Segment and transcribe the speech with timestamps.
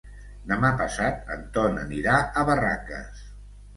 [0.51, 3.23] Demà passat en Ton anirà a Barraques.